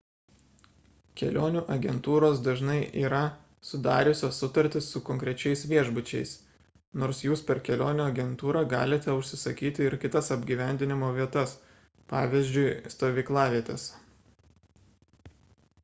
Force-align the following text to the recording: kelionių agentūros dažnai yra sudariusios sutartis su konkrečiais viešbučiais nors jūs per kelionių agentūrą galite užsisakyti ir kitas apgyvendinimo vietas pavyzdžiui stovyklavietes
kelionių 1.19 1.59
agentūros 1.73 2.39
dažnai 2.47 2.77
yra 3.01 3.19
sudariusios 3.71 4.39
sutartis 4.43 4.87
su 4.93 5.01
konkrečiais 5.09 5.61
viešbučiais 5.73 6.31
nors 7.03 7.21
jūs 7.27 7.45
per 7.51 7.61
kelionių 7.69 8.07
agentūrą 8.13 8.65
galite 8.73 9.17
užsisakyti 9.19 9.87
ir 9.89 9.99
kitas 10.07 10.33
apgyvendinimo 10.39 11.11
vietas 11.21 11.55
pavyzdžiui 12.15 12.67
stovyklavietes 12.97 13.87